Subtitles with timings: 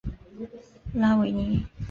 [0.95, 1.63] 拉维尼。